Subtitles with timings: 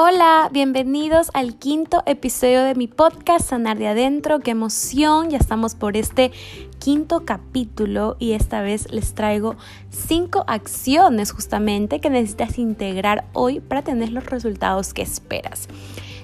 [0.00, 4.38] Hola, bienvenidos al quinto episodio de mi podcast Sanar de Adentro.
[4.38, 6.30] Qué emoción, ya estamos por este
[6.78, 9.56] quinto capítulo y esta vez les traigo
[9.90, 15.66] cinco acciones justamente que necesitas integrar hoy para tener los resultados que esperas.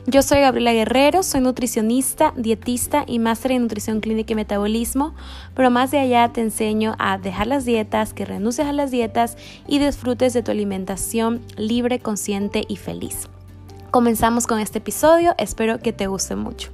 [0.06, 5.16] Yo soy Gabriela Guerrero, soy nutricionista, dietista y máster en nutrición clínica y metabolismo,
[5.56, 9.36] pero más de allá te enseño a dejar las dietas, que renuncies a las dietas
[9.66, 13.28] y disfrutes de tu alimentación libre, consciente y feliz.
[13.94, 16.72] Comenzamos con este episodio, espero que te guste mucho.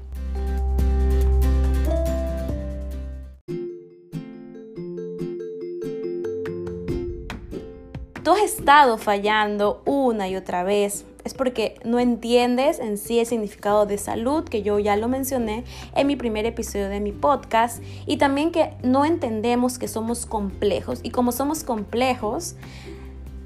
[8.25, 11.05] Tú has estado fallando una y otra vez.
[11.23, 15.65] Es porque no entiendes en sí el significado de salud, que yo ya lo mencioné
[15.95, 21.01] en mi primer episodio de mi podcast, y también que no entendemos que somos complejos.
[21.03, 22.57] Y como somos complejos,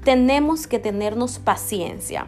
[0.05, 2.25] tenemos que tenernos paciencia.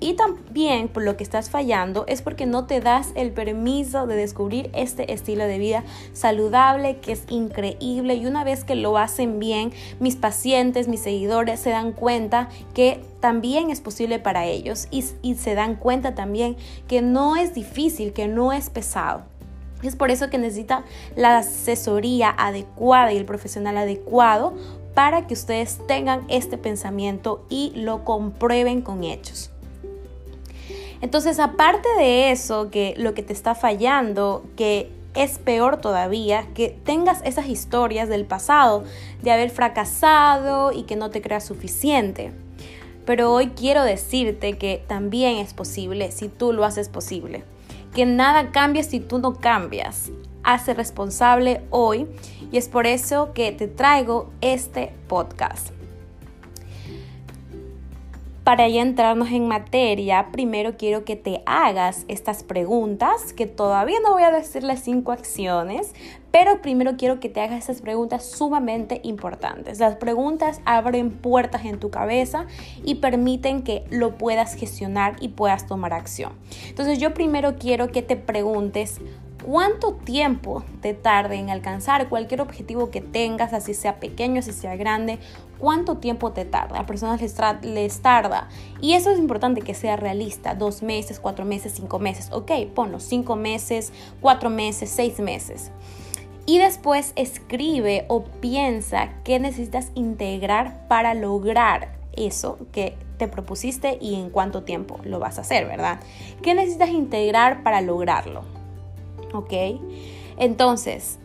[0.00, 4.14] Y también por lo que estás fallando es porque no te das el permiso de
[4.14, 5.82] descubrir este estilo de vida
[6.12, 11.58] saludable que es increíble y una vez que lo hacen bien, mis pacientes, mis seguidores
[11.58, 15.02] se dan cuenta que también es posible para ellos y,
[15.34, 19.22] se dan cuenta también que no es difícil, que no es pesado.
[19.82, 20.84] Es por eso que necesita
[21.16, 24.54] la asesoría adecuada y el profesional adecuado
[24.94, 29.52] para que ustedes tengan este pensamiento y lo comprueben con hechos.
[31.00, 36.68] Entonces, aparte de eso, que lo que te está fallando, que es peor todavía que
[36.84, 38.84] tengas esas historias del pasado
[39.22, 42.32] de haber fracasado y que no te creas suficiente.
[43.04, 47.42] Pero hoy quiero decirte que también es posible si tú lo haces posible.
[47.94, 50.10] Que nada cambie si tú no cambias.
[50.44, 52.06] Hace responsable hoy
[52.52, 55.77] y es por eso que te traigo este podcast.
[58.48, 64.14] Para ya entrarnos en materia, primero quiero que te hagas estas preguntas, que todavía no
[64.14, 65.94] voy a decir las cinco acciones,
[66.30, 69.80] pero primero quiero que te hagas estas preguntas sumamente importantes.
[69.80, 72.46] Las preguntas abren puertas en tu cabeza
[72.82, 76.32] y permiten que lo puedas gestionar y puedas tomar acción.
[76.70, 78.98] Entonces yo primero quiero que te preguntes
[79.44, 84.76] cuánto tiempo te tarde en alcanzar cualquier objetivo que tengas, así sea pequeño, así sea
[84.76, 85.18] grande,
[85.58, 86.80] cuánto tiempo te tarda.
[86.80, 87.20] A personas
[87.62, 88.48] les, tarda.
[88.80, 90.54] Y eso es importante que sea realista.
[90.54, 92.30] Dos meses, cuatro meses, cinco meses.
[92.32, 93.00] Ok, ponlo.
[93.00, 95.70] Cinco meses, cuatro meses, seis meses.
[96.46, 104.14] Y después escribe o piensa qué necesitas integrar para lograr eso que te propusiste y
[104.14, 106.00] en cuánto tiempo lo vas a hacer, ¿verdad?
[106.42, 108.57] ¿Qué necesitas integrar para lograrlo?
[109.32, 109.52] ¿Ok?
[110.38, 111.18] Entonces,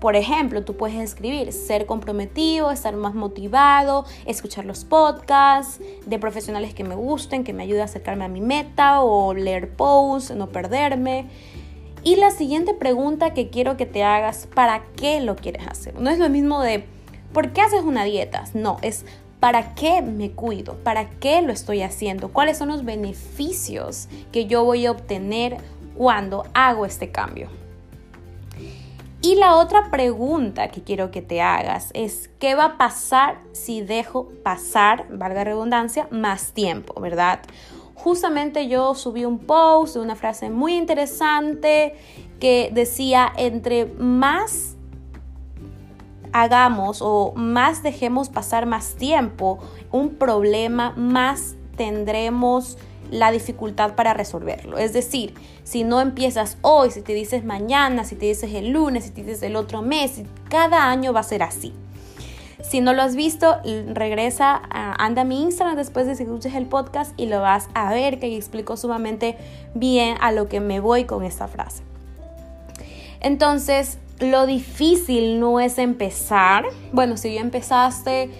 [0.00, 6.72] por ejemplo, tú puedes escribir ser comprometido, estar más motivado, escuchar los podcasts de profesionales
[6.72, 10.48] que me gusten, que me ayuden a acercarme a mi meta o leer posts, no
[10.48, 11.26] perderme.
[12.02, 16.00] Y la siguiente pregunta que quiero que te hagas, ¿para qué lo quieres hacer?
[16.00, 16.86] No es lo mismo de,
[17.34, 18.44] ¿por qué haces una dieta?
[18.54, 19.04] No, es
[19.38, 20.76] ¿para qué me cuido?
[20.84, 22.28] ¿Para qué lo estoy haciendo?
[22.28, 25.58] ¿Cuáles son los beneficios que yo voy a obtener
[26.00, 27.50] cuando hago este cambio?
[29.20, 33.82] Y la otra pregunta que quiero que te hagas es, ¿qué va a pasar si
[33.82, 37.40] dejo pasar, valga redundancia, más tiempo, verdad?
[37.92, 41.94] Justamente yo subí un post de una frase muy interesante
[42.40, 44.76] que decía, entre más
[46.32, 49.58] hagamos o más dejemos pasar más tiempo,
[49.92, 52.78] un problema más tendremos
[53.10, 54.78] la dificultad para resolverlo.
[54.78, 55.34] Es decir,
[55.64, 59.22] si no empiezas hoy, si te dices mañana, si te dices el lunes, si te
[59.22, 61.74] dices el otro mes, cada año va a ser así.
[62.62, 63.56] Si no lo has visto,
[63.94, 67.92] regresa, anda a mi Instagram después de que escuches el podcast y lo vas a
[67.92, 69.36] ver que explico sumamente
[69.74, 71.82] bien a lo que me voy con esta frase.
[73.20, 76.66] Entonces, lo difícil no es empezar.
[76.92, 78.30] Bueno, si ya empezaste,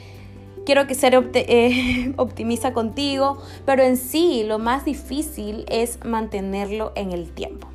[0.64, 7.12] quiero que ser eh, optimista contigo, pero en sí lo más difícil es mantenerlo en
[7.12, 7.68] el tiempo.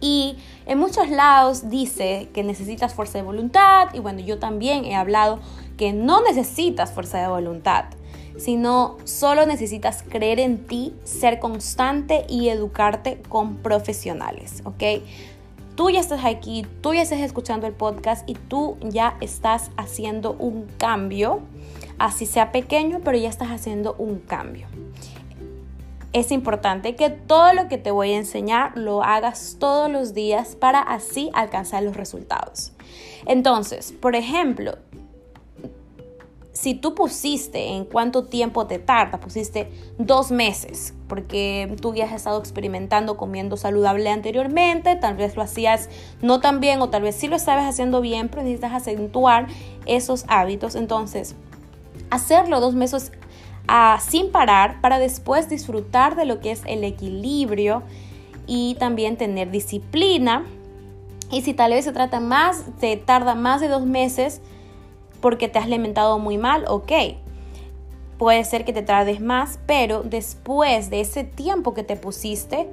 [0.00, 0.36] Y
[0.66, 5.40] en muchos lados dice que necesitas fuerza de voluntad y bueno, yo también he hablado
[5.76, 7.86] que no necesitas fuerza de voluntad,
[8.36, 15.02] sino solo necesitas creer en ti, ser constante y educarte con profesionales, ¿ok?
[15.78, 20.32] Tú ya estás aquí, tú ya estás escuchando el podcast y tú ya estás haciendo
[20.32, 21.40] un cambio
[21.98, 24.66] así sea pequeño, pero ya estás haciendo un cambio.
[26.12, 30.56] Es importante que todo lo que te voy a enseñar lo hagas todos los días
[30.56, 32.72] para así alcanzar los resultados.
[33.26, 34.78] Entonces, por ejemplo,
[36.52, 42.12] si tú pusiste en cuánto tiempo te tarda, pusiste dos meses, porque tú ya has
[42.12, 45.88] estado experimentando comiendo saludable anteriormente, tal vez lo hacías
[46.20, 49.46] no tan bien o tal vez sí lo estabas haciendo bien, pero necesitas acentuar
[49.86, 50.74] esos hábitos.
[50.74, 51.36] Entonces,
[52.10, 53.12] hacerlo dos meses
[53.68, 57.82] ah, sin parar para después disfrutar de lo que es el equilibrio
[58.46, 60.44] y también tener disciplina.
[61.30, 64.40] Y si tal vez se trata más, te tarda más de dos meses,
[65.20, 66.92] porque te has alimentado muy mal, ok.
[68.18, 72.68] Puede ser que te tardes más, pero después de ese tiempo que te pusiste,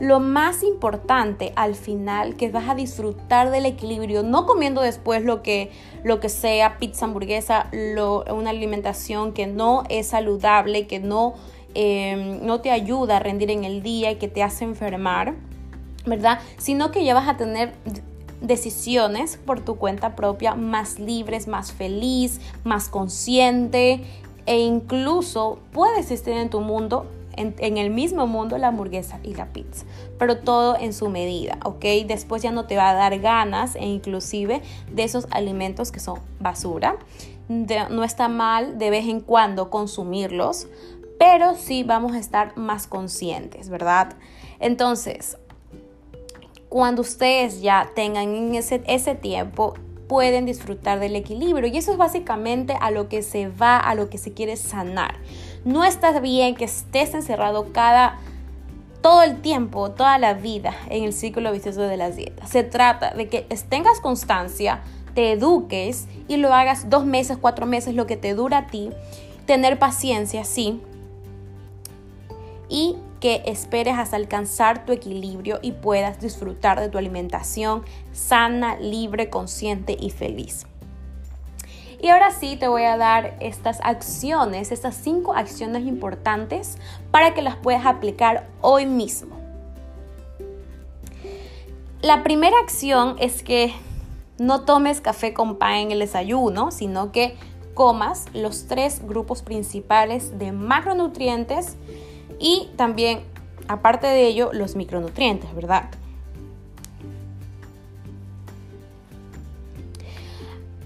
[0.00, 5.42] lo más importante al final que vas a disfrutar del equilibrio, no comiendo después lo
[5.42, 5.70] que,
[6.02, 11.34] lo que sea, pizza, hamburguesa, una alimentación que no es saludable, que no,
[11.74, 15.34] em, no te ayuda a rendir en el día y que te hace enfermar,
[16.06, 16.40] ¿verdad?
[16.58, 17.72] Sino que ya vas a tener
[18.46, 24.04] decisiones por tu cuenta propia más libres, más feliz, más consciente
[24.46, 27.06] e incluso puede existir en tu mundo
[27.36, 29.84] en, el mismo mundo la hamburguesa y la pizza,
[30.18, 31.84] pero todo en su medida, ¿ok?
[32.06, 34.62] Después ya no te va a dar ganas e inclusive
[34.92, 36.96] de esos alimentos que son basura.
[37.48, 40.68] no está mal de vez en cuando consumirlos,
[41.18, 44.14] pero sí vamos a estar más conscientes, ¿verdad?
[44.60, 45.36] Entonces,
[46.74, 49.74] cuando ustedes ya tengan ese, ese tiempo,
[50.08, 51.72] pueden disfrutar del equilibrio.
[51.72, 55.14] Y eso es básicamente a lo que se va, a lo que se quiere sanar.
[55.64, 58.18] No está bien que estés encerrado cada
[59.02, 62.50] todo el tiempo, toda la vida en el ciclo vicioso de las dietas.
[62.50, 64.82] Se trata de que tengas constancia,
[65.14, 68.90] te eduques y lo hagas dos meses, cuatro meses, lo que te dura a ti.
[69.46, 70.80] Tener paciencia, sí.
[72.68, 77.82] Y que esperes hasta alcanzar tu equilibrio y puedas disfrutar de tu alimentación
[78.12, 80.66] sana, libre, consciente y feliz.
[82.02, 86.76] Y ahora sí te voy a dar estas acciones, estas cinco acciones importantes
[87.10, 89.36] para que las puedas aplicar hoy mismo.
[92.02, 93.72] La primera acción es que
[94.36, 97.38] no tomes café con pan en el desayuno, sino que
[97.72, 101.78] comas los tres grupos principales de macronutrientes
[102.38, 103.20] y también,
[103.68, 105.90] aparte de ello, los micronutrientes, ¿verdad?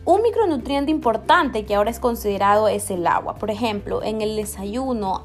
[0.05, 3.35] Un micronutriente importante que ahora es considerado es el agua.
[3.35, 5.21] Por ejemplo, en el desayuno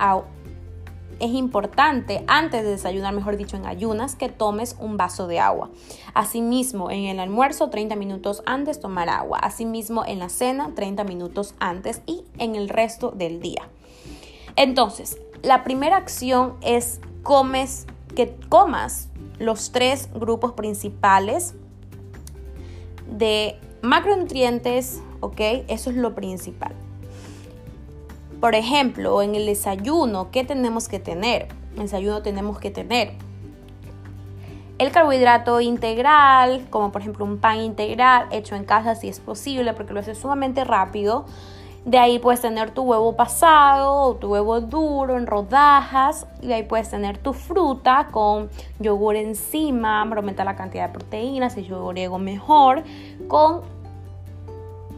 [1.21, 5.69] es importante, antes de desayunar, mejor dicho, en ayunas, que tomes un vaso de agua.
[6.13, 9.37] Asimismo, en el almuerzo, 30 minutos antes tomar agua.
[9.37, 13.69] Asimismo, en la cena, 30 minutos antes y en el resto del día.
[14.57, 17.85] Entonces, la primera acción es comes,
[18.15, 19.09] que comas
[19.39, 21.53] los tres grupos principales
[23.07, 25.39] de macronutrientes, ¿ok?
[25.67, 26.73] Eso es lo principal.
[28.39, 31.49] Por ejemplo, en el desayuno, ¿qué tenemos que tener?
[31.73, 33.13] En el desayuno tenemos que tener
[34.79, 39.73] el carbohidrato integral, como por ejemplo un pan integral hecho en casa si es posible,
[39.73, 41.25] porque lo hace sumamente rápido.
[41.85, 46.25] De ahí puedes tener tu huevo pasado o tu huevo duro en rodajas.
[46.41, 48.49] Y ahí puedes tener tu fruta con
[48.79, 52.83] yogur encima para aumentar la cantidad de proteínas, el yogur griego mejor,
[53.27, 53.61] con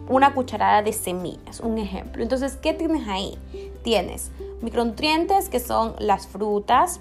[0.07, 2.21] una cucharada de semillas, un ejemplo.
[2.21, 3.37] Entonces, ¿qué tienes ahí?
[3.83, 6.99] Tienes micronutrientes que son las frutas,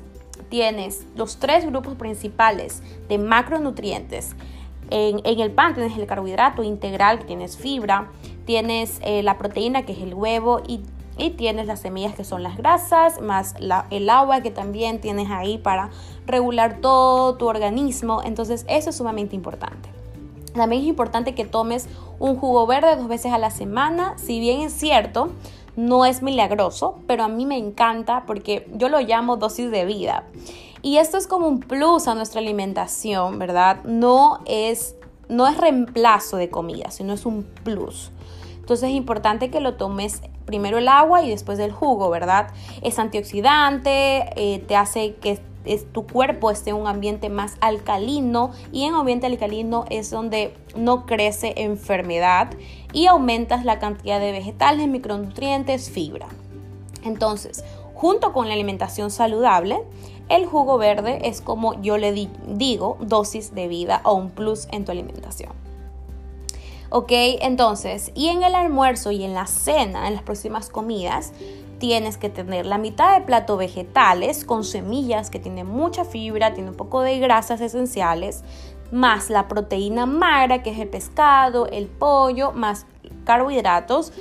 [0.48, 4.34] tienes los tres grupos principales de macronutrientes.
[4.90, 8.10] En, en el pan tienes el carbohidrato integral, que tienes fibra,
[8.44, 10.80] tienes eh, la proteína que es el huevo y,
[11.36, 13.54] tienes las semillas que son las grasas, más
[13.90, 15.90] el agua que también tienes ahí para
[16.26, 18.20] regular todo tu organismo.
[18.24, 19.88] Entonces eso es sumamente importante.
[20.54, 24.14] También es importante que tomes un jugo verde dos veces a la semana.
[24.16, 25.30] Si bien es cierto,
[25.76, 30.24] no es milagroso, pero a mí me encanta porque yo lo llamo dosis de vida.
[30.82, 33.82] Y esto es como un plus a nuestra alimentación, ¿verdad?
[33.84, 34.96] No es,
[35.28, 38.10] no es reemplazo de comida, sino es un plus.
[38.56, 42.48] Entonces es importante que lo tomes primero el agua y después el jugo, ¿verdad?
[42.82, 45.40] Es antioxidante, eh, te hace que
[45.92, 51.06] tu cuerpo esté en un ambiente más alcalino y en ambiente alcalino es donde no
[51.06, 52.50] crece enfermedad
[52.92, 56.28] y aumentas la cantidad de vegetales, micronutrientes, fibra.
[57.02, 57.64] Entonces,
[57.94, 59.82] junto con la alimentación saludable,
[60.28, 64.84] el jugo verde es como yo le digo, dosis de vida o un plus en
[64.84, 65.52] tu alimentación.
[66.90, 67.10] ¿Ok?
[67.10, 71.32] Entonces, y en el almuerzo y en la cena, en las próximas comidas,
[71.78, 76.70] tienes que tener la mitad de plato vegetales con semillas que tienen mucha fibra, tiene
[76.70, 78.44] un poco de grasas esenciales,
[78.92, 82.86] más la proteína magra que es el pescado, el pollo, más
[83.24, 84.12] carbohidratos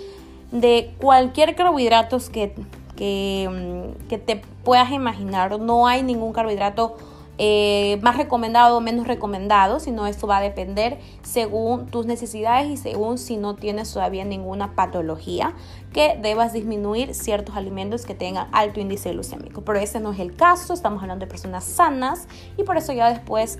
[0.52, 2.56] de cualquier carbohidratos que,
[2.96, 5.60] que, mm, que te puedas imaginar.
[5.60, 6.96] No hay ningún carbohidrato
[7.40, 12.78] eh, más recomendado o menos recomendado, sino esto va a depender según tus necesidades y
[12.78, 15.54] según si no tienes todavía ninguna patología
[15.92, 19.62] que debas disminuir ciertos alimentos que tengan alto índice glucémico.
[19.62, 23.10] Pero ese no es el caso, estamos hablando de personas sanas y por eso ya
[23.10, 23.58] después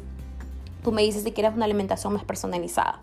[0.84, 3.00] tú me dices si quieres una alimentación más personalizada.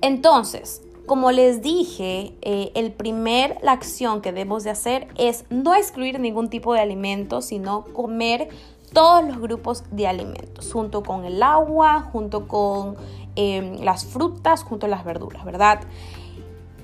[0.00, 5.74] Entonces, como les dije, eh, el primer, la acción que debemos de hacer es no
[5.74, 8.48] excluir ningún tipo de alimento, sino comer
[8.92, 12.96] todos los grupos de alimentos, junto con el agua, junto con
[13.36, 15.80] em, las frutas, junto a las verduras, ¿verdad?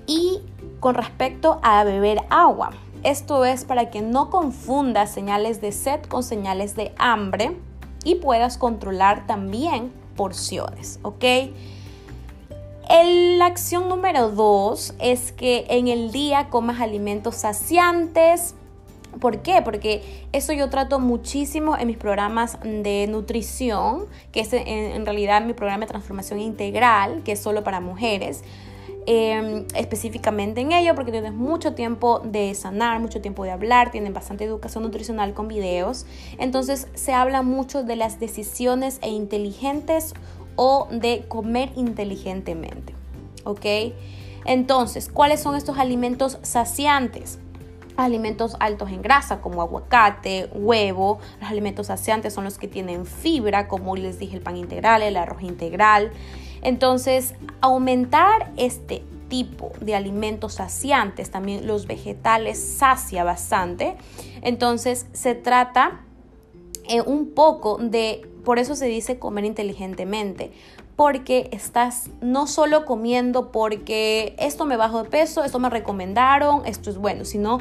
[0.07, 0.41] Y
[0.81, 2.71] con respecto a beber agua,
[3.03, 7.57] esto es para que no confundas señales de sed con señales de hambre
[8.05, 11.25] y puedas controlar también porciones, ¿ok?
[12.89, 18.55] La acción número dos es que en el día comas alimentos saciantes,
[19.21, 19.63] ¿Por qué?
[19.65, 25.55] Porque eso yo trato muchísimo en mis programas de nutrición, que es en, realidad mi
[25.55, 28.45] programa de transformación integral, que es solo para mujeres.
[29.07, 34.13] Em, específicamente en ello porque tienes mucho tiempo de sanar, mucho tiempo de hablar, tienen
[34.13, 36.05] bastante educación nutricional con videos.
[36.39, 40.13] Entonces se habla mucho de las decisiones e inteligentes
[40.61, 42.93] o de comer inteligentemente.
[43.45, 43.65] ¿Ok?
[44.45, 47.39] Entonces, ¿cuáles son estos alimentos saciantes?
[47.97, 51.19] alimentos altos en grasa como aguacate, huevo.
[51.41, 55.17] Los alimentos saciantes son los que tienen fibra, como les dije, el pan integral, el
[55.17, 56.13] arroz integral.
[56.63, 63.97] Entonces, aumentar este tipo de alimentos saciantes, también los vegetales sacia bastante.
[64.43, 66.03] Entonces, se trata
[66.89, 70.53] eh, un poco de, por eso se dice comer inteligentemente,
[70.97, 76.91] porque estás no solo comiendo porque esto me bajo de peso, esto me recomendaron, esto
[76.91, 77.59] es bueno, sino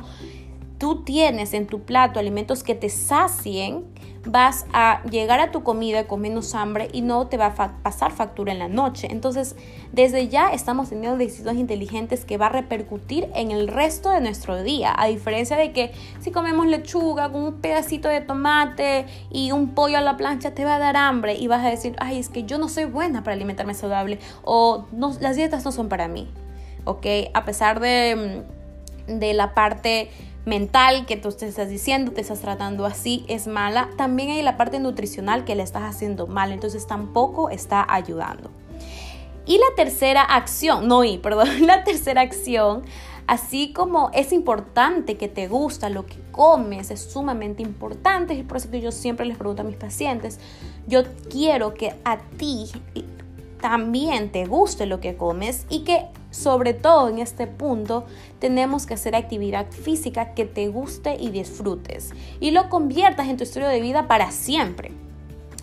[0.77, 3.85] tú tienes en tu plato alimentos que te sacien,
[4.27, 8.11] vas a llegar a tu comida con menos hambre y no te va a pasar
[8.11, 9.07] factura en la noche.
[9.09, 9.55] Entonces,
[9.93, 14.61] desde ya estamos teniendo decisiones inteligentes que va a repercutir en el resto de nuestro
[14.63, 14.93] día.
[14.97, 19.97] A diferencia de que si comemos lechuga con un pedacito de tomate y un pollo
[19.97, 22.43] a la plancha, te va a dar hambre y vas a decir, ay, es que
[22.43, 26.29] yo no soy buena para alimentarme saludable o no, las dietas no son para mí.
[26.83, 27.05] ¿Ok?
[27.33, 28.43] A pesar de,
[29.07, 30.09] de la parte
[30.47, 33.89] mental que tú te estás diciendo, te estás tratando así, es mala.
[33.97, 38.49] También hay la parte nutricional que le estás haciendo mal, entonces tampoco está ayudando.
[39.45, 42.83] Y la tercera acción, no y, perdón, la tercera acción,
[43.27, 48.57] así como es importante que te gusta lo que comes, es sumamente importante, y por
[48.57, 50.39] eso que yo siempre les pregunto a mis pacientes,
[50.87, 52.71] yo quiero que a ti
[53.59, 58.05] también te guste lo que comes y que sobre todo en este punto
[58.39, 63.43] tenemos que hacer actividad física que te guste y disfrutes y lo conviertas en tu
[63.43, 64.91] estilo de vida para siempre.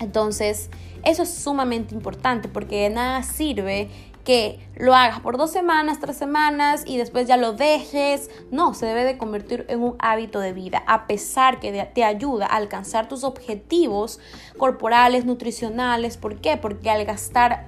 [0.00, 0.70] Entonces,
[1.04, 3.88] eso es sumamente importante porque de nada sirve
[4.24, 8.30] que lo hagas por dos semanas, tres semanas y después ya lo dejes.
[8.50, 12.46] No, se debe de convertir en un hábito de vida, a pesar que te ayuda
[12.46, 14.18] a alcanzar tus objetivos
[14.56, 16.16] corporales, nutricionales.
[16.16, 16.56] ¿Por qué?
[16.56, 17.66] Porque al gastar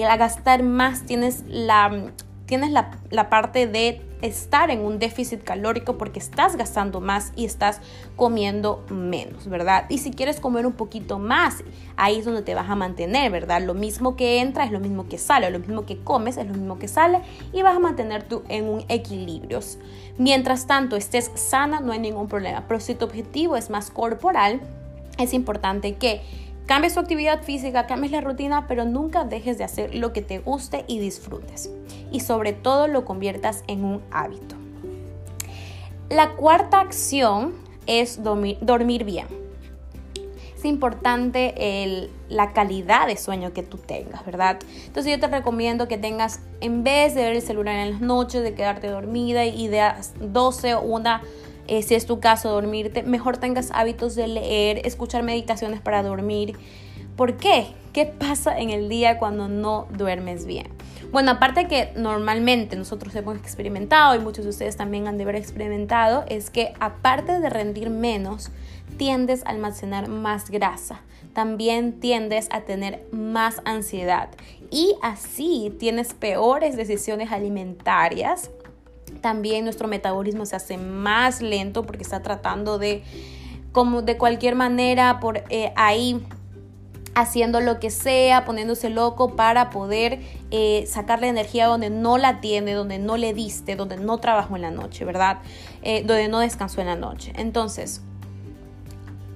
[0.00, 2.12] a gastar más tienes la,
[2.46, 7.44] tienes la, la, parte de estar en un déficit calórico porque estás gastando más y
[7.44, 7.80] estás
[8.16, 9.84] comiendo menos, ¿verdad?
[9.88, 11.64] Y si quieres comer un poquito más,
[11.96, 13.60] ahí es donde te vas a mantener, ¿verdad?
[13.62, 16.54] Lo mismo que entra es lo mismo que sale, lo mismo que comes es lo
[16.54, 17.20] mismo que sale
[17.52, 19.60] y vas a mantener tú en un equilibrio.
[20.18, 24.60] Mientras tanto estés sana, no hay ningún problema, pero si tu objetivo es más corporal,
[25.18, 26.22] es importante que
[26.66, 30.38] Cambies tu actividad física, cambies la rutina, pero nunca dejes de hacer lo que te
[30.38, 31.70] guste y disfrutes.
[32.10, 34.56] Y sobre todo lo conviertas en un hábito.
[36.08, 37.52] La cuarta acción
[37.86, 39.26] es dormir, bien.
[40.56, 44.60] Es importante la calidad de sueño que tú tengas, ¿verdad?
[44.86, 48.44] Entonces yo te recomiendo que tengas, en vez de ver el celular en las noches,
[48.44, 49.90] de quedarte dormida y de
[50.20, 51.22] 12 o una
[51.68, 56.56] eh, si es tu caso, dormirte, mejor tengas hábitos de leer, escuchar meditaciones para dormir.
[57.16, 57.66] ¿Por qué?
[57.92, 60.68] ¿Qué pasa en el día cuando no duermes bien?
[61.12, 65.36] Bueno, aparte que normalmente nosotros hemos experimentado y muchos de ustedes también han de haber
[65.36, 68.50] experimentado, es que aparte de rendir menos,
[68.96, 71.02] tiendes a almacenar más grasa,
[71.34, 74.30] también tiendes a tener más ansiedad
[74.70, 78.50] y así tienes peores decisiones alimentarias
[79.20, 83.02] también nuestro metabolismo se hace más lento porque está tratando de,
[83.72, 86.24] como de cualquier manera, por eh, ahí
[87.14, 92.40] haciendo lo que sea, poniéndose loco para poder eh, sacar la energía donde no la
[92.40, 95.38] tiene, donde no le diste, donde no trabajó en la noche, ¿verdad?
[95.82, 97.32] Eh, donde no descansó en la noche.
[97.36, 98.02] Entonces,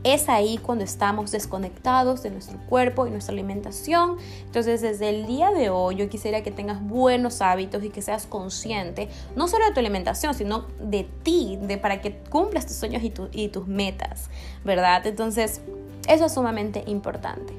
[0.07, 4.19] es ahí cuando estamos desconectados de nuestro cuerpo y nuestra alimentación.
[4.45, 8.25] Entonces, desde el día de hoy, yo quisiera que tengas buenos hábitos y que seas
[8.27, 13.03] consciente, no solo de tu alimentación, sino de ti, de para que cumplas tus sueños
[13.03, 14.31] y, y tus metas,
[14.65, 15.05] ¿verdad?
[15.09, 15.61] Entonces,
[16.09, 17.53] eso es sumamente importante.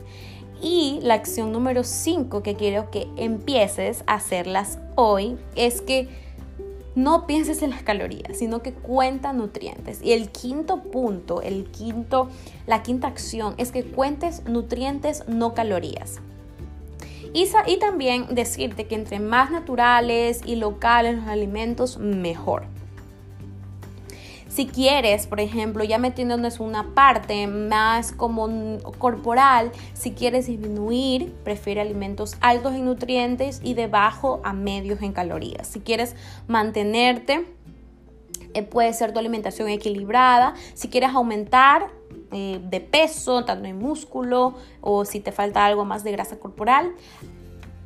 [0.61, 6.26] Y la acción número 5 que quiero que empieces a hacerlas hoy es que
[6.97, 10.01] no pienses en las calorías, sino que cuenta nutrientes.
[10.01, 12.27] Y el quinto punto, el quinto,
[12.65, 16.21] la quinta acción es que cuentes nutrientes, no calorías.
[17.33, 22.65] Y, y también decirte que entre más naturales y locales los alimentos, mejor.
[24.57, 31.79] Si quieres, por ejemplo, ya metiéndonos una parte más como corporal, si quieres disminuir, prefiere
[31.79, 35.67] alimentos altos en nutrientes y de bajo a medios en calorías.
[35.67, 36.15] Si quieres
[36.47, 37.45] mantenerte,
[38.55, 40.55] eh, puede ser tu alimentación equilibrada.
[40.73, 41.91] Si quieres aumentar,
[42.31, 46.93] eh, de peso, tanto en músculo o si te falta algo más de grasa corporal,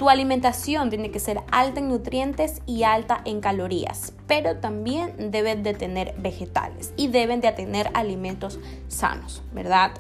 [0.02, 5.62] tu alimentación tiene que ser alta en nutrientes y alta en calorías, pero también deben
[5.62, 9.92] de tener vegetales y deben de tener alimentos sanos, ¿verdad?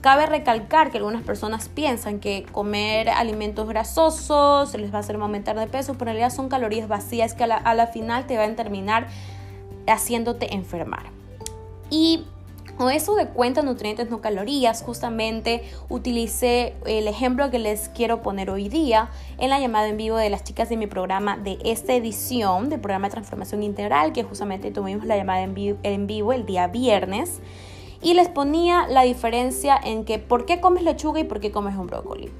[0.00, 5.58] cabe recalcar que algunas personas piensan que comer alimentos grasosos les va a hacer aumentar
[5.58, 8.38] de peso, pero en realidad son calorías vacías que a la, a la final te
[8.38, 9.06] van a terminar
[9.86, 11.10] haciéndote enfermar.
[11.90, 12.24] Y
[12.76, 18.50] con eso de cuenta nutrientes no calorías, justamente utilicé el ejemplo que les quiero poner
[18.50, 21.94] hoy día en la llamada en vivo de las chicas de mi programa de esta
[21.94, 26.32] edición del programa de transformación integral, que justamente tuvimos la llamada en vivo, en vivo
[26.32, 27.40] el día viernes.
[28.02, 31.76] Y les ponía la diferencia en que por qué comes lechuga y por qué comes
[31.76, 32.30] un brócoli.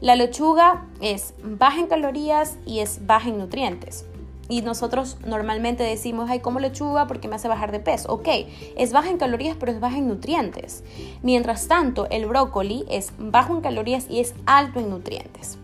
[0.00, 4.04] La lechuga es baja en calorías y es baja en nutrientes
[4.48, 8.12] y nosotros normalmente decimos, ay, como lechuga porque me hace bajar de peso.
[8.12, 8.28] Ok,
[8.76, 10.84] es baja en calorías, pero es baja en nutrientes.
[11.22, 15.58] Mientras tanto, el brócoli es bajo en calorías y es alto en nutrientes.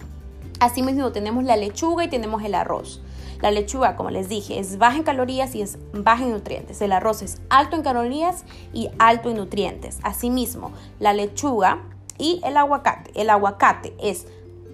[0.60, 3.02] Asimismo, tenemos la lechuga y tenemos el arroz.
[3.40, 6.82] La lechuga, como les dije, es baja en calorías y es baja en nutrientes.
[6.82, 9.98] El arroz es alto en calorías y alto en nutrientes.
[10.02, 11.82] Asimismo, la lechuga
[12.18, 13.10] y el aguacate.
[13.14, 14.26] El aguacate es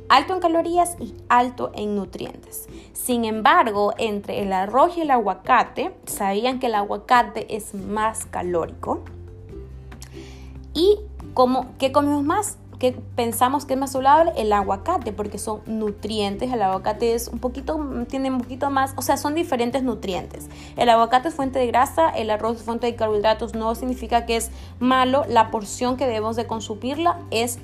[0.08, 2.68] alto en calorías y alto en nutrientes.
[2.92, 9.00] Sin embargo, entre el arroz y el aguacate, sabían que el aguacate es más calórico.
[10.74, 10.98] ¿Y
[11.34, 12.58] como, qué comemos más?
[12.78, 14.32] ¿Qué pensamos que es más saludable?
[14.36, 16.52] El aguacate, porque son nutrientes.
[16.52, 20.48] El aguacate es un poquito, tiene un poquito más, o sea, son diferentes nutrientes.
[20.76, 23.54] El aguacate es fuente de grasa, el arroz es fuente de carbohidratos.
[23.54, 25.24] No significa que es malo.
[25.26, 27.58] La porción que debemos de consumirla es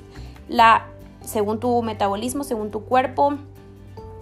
[0.48, 0.86] la
[1.24, 3.34] según tu metabolismo, según tu cuerpo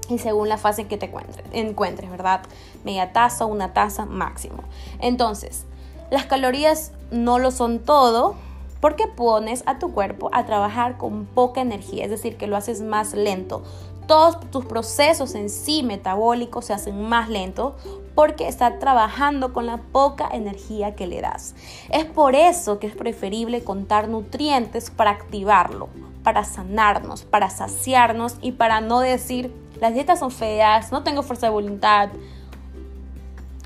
[0.08, 1.10] y según la fase en que te
[1.52, 2.42] encuentres, ¿verdad?
[2.84, 4.64] Media taza, una taza máximo.
[5.00, 5.66] Entonces,
[6.10, 8.34] las calorías no lo son todo
[8.80, 12.82] porque pones a tu cuerpo a trabajar con poca energía, es decir, que lo haces
[12.82, 13.62] más lento.
[14.06, 17.74] Todos tus procesos en sí metabólicos se hacen más lentos
[18.16, 21.54] porque está trabajando con la poca energía que le das.
[21.90, 25.88] Es por eso que es preferible contar nutrientes para activarlo,
[26.22, 31.46] para sanarnos, para saciarnos y para no decir, las dietas son feas, no tengo fuerza
[31.46, 32.11] de voluntad.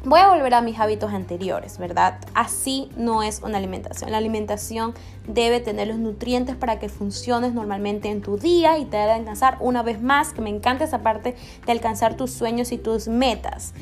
[0.05, 2.19] Voy a volver a mis hábitos anteriores, ¿verdad?
[2.35, 4.11] Así no es una alimentación.
[4.13, 4.93] La alimentación
[5.27, 9.57] debe tener los nutrientes para que funciones normalmente en tu día y te debe alcanzar
[9.61, 13.73] una vez más, que me encanta esa parte de alcanzar tus sueños y tus metas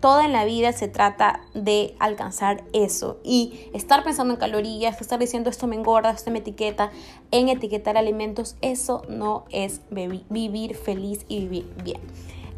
[0.00, 5.18] todo en la vida se trata de alcanzar eso y estar pensando en calorías, estar
[5.18, 6.90] diciendo esto me engorda, esto me etiqueta,
[7.30, 12.00] en etiquetar alimentos, eso no es vivir feliz y vivir bien.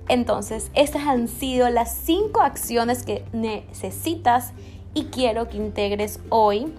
[0.09, 4.53] Entonces, estas han sido las cinco acciones que necesitas
[4.95, 6.73] y quiero que integres hoy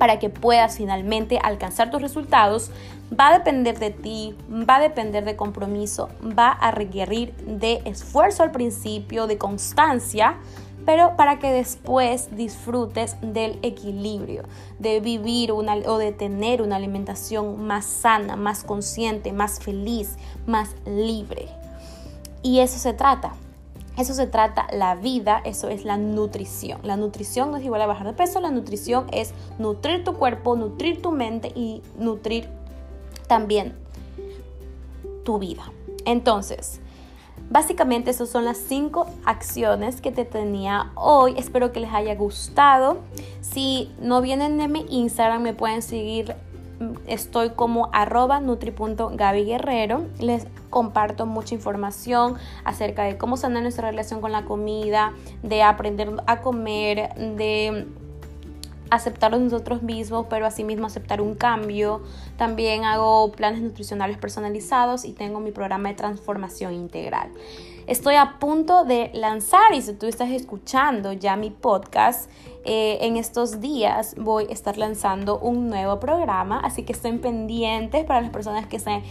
[0.00, 2.70] para que puedas finalmente alcanzar tus resultados
[3.12, 8.42] va a depender de ti, va a depender de compromiso, va a requerir de esfuerzo
[8.42, 10.38] al principio, de constancia,
[10.86, 14.44] pero para que después disfrutes del equilibrio,
[14.78, 20.74] de vivir una, o de tener una alimentación más sana, más consciente, más feliz, más
[20.86, 21.48] libre.
[22.42, 23.34] Y eso se trata.
[24.00, 26.80] Eso se trata la vida, eso es la nutrición.
[26.84, 30.56] La nutrición no es igual a bajar de peso, la nutrición es nutrir tu cuerpo,
[30.56, 32.48] nutrir tu mente y nutrir
[33.26, 33.76] también
[35.22, 35.70] tu vida.
[36.06, 36.80] Entonces,
[37.50, 41.34] básicamente esas son las cinco acciones que te tenía hoy.
[41.36, 43.00] Espero que les haya gustado.
[43.42, 46.36] Si no vienen de mi Instagram, me pueden seguir
[47.06, 50.06] estoy como arroba nutri.gabyguerrero.
[50.18, 56.10] Les comparto mucha información acerca de cómo sanar nuestra relación con la comida, de aprender
[56.26, 57.86] a comer, de
[58.90, 62.02] aceptarnos nosotros mismos, pero asimismo aceptar un cambio.
[62.36, 67.30] También hago planes nutricionales personalizados y tengo mi programa de transformación integral.
[67.86, 72.30] Estoy a punto de lanzar y si tú estás escuchando ya mi podcast,
[72.64, 78.04] eh, en estos días voy a estar lanzando un nuevo programa, así que estén pendientes
[78.04, 79.02] para las personas que se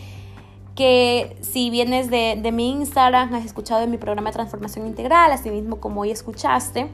[0.75, 5.29] que si vienes de, de mi Instagram, has escuchado de mi programa de transformación integral,
[5.33, 6.87] así mismo como hoy escuchaste,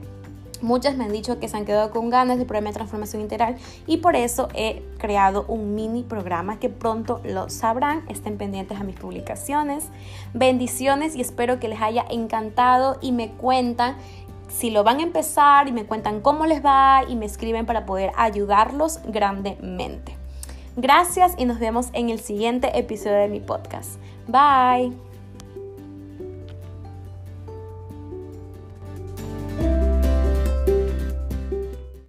[0.62, 3.56] Muchas me han dicho que se han quedado con ganas del programa de transformación integral
[3.88, 8.04] y por eso he creado un mini programa que pronto lo sabrán.
[8.10, 9.90] Estén pendientes a mis publicaciones.
[10.34, 13.98] Bendiciones y espero que les haya encantado y me cuentan
[14.50, 17.86] si lo van a empezar y me cuentan cómo les va y me escriben para
[17.86, 20.16] poder ayudarlos grandemente.
[20.78, 24.00] Gracias y nos vemos en el siguiente episodio de mi podcast.
[24.28, 25.05] Bye.